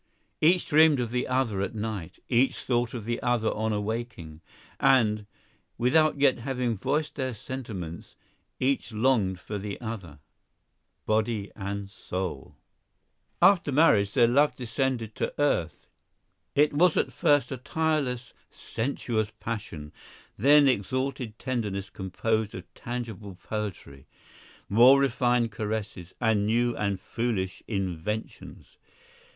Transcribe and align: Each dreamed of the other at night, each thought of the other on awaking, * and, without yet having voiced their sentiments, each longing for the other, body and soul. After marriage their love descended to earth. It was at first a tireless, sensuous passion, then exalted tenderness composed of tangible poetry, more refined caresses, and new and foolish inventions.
Each 0.41 0.65
dreamed 0.65 0.99
of 0.99 1.11
the 1.11 1.27
other 1.27 1.61
at 1.61 1.75
night, 1.75 2.17
each 2.27 2.63
thought 2.63 2.95
of 2.95 3.05
the 3.05 3.21
other 3.21 3.49
on 3.49 3.71
awaking, 3.71 4.41
* 4.63 4.79
and, 4.79 5.27
without 5.77 6.19
yet 6.19 6.39
having 6.39 6.75
voiced 6.75 7.13
their 7.17 7.35
sentiments, 7.35 8.15
each 8.59 8.91
longing 8.91 9.35
for 9.35 9.59
the 9.59 9.79
other, 9.79 10.17
body 11.05 11.51
and 11.55 11.87
soul. 11.87 12.55
After 13.43 13.71
marriage 13.71 14.13
their 14.13 14.27
love 14.27 14.55
descended 14.55 15.13
to 15.17 15.39
earth. 15.39 15.85
It 16.55 16.73
was 16.73 16.97
at 16.97 17.13
first 17.13 17.51
a 17.51 17.57
tireless, 17.57 18.33
sensuous 18.49 19.29
passion, 19.39 19.93
then 20.35 20.67
exalted 20.67 21.37
tenderness 21.37 21.91
composed 21.91 22.55
of 22.55 22.63
tangible 22.73 23.35
poetry, 23.35 24.07
more 24.67 24.99
refined 24.99 25.51
caresses, 25.51 26.15
and 26.19 26.47
new 26.47 26.75
and 26.75 26.99
foolish 26.99 27.61
inventions. 27.67 28.79